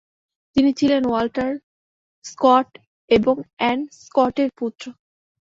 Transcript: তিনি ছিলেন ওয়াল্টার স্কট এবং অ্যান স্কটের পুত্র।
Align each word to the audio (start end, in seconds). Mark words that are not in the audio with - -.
তিনি 0.55 0.71
ছিলেন 0.73 1.03
ওয়াল্টার 1.07 1.51
স্কট 2.25 2.67
এবং 3.09 3.35
অ্যান 3.59 3.79
স্কটের 4.01 4.49
পুত্র। 4.57 4.83